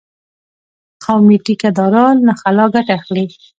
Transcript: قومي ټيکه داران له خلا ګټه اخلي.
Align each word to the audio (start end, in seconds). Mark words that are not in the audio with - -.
قومي 1.03 1.37
ټيکه 1.45 1.69
داران 1.77 2.15
له 2.27 2.33
خلا 2.41 2.65
ګټه 2.73 2.91
اخلي. 2.99 3.25